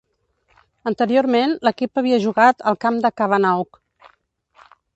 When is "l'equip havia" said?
1.67-2.19